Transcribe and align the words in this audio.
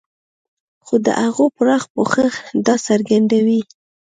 خو 0.85 0.95
د 1.05 1.07
هغو 1.23 1.45
پراخ 1.55 1.83
پوښښ 1.93 2.33
دا 2.65 2.75
څرګندوي. 2.87 3.61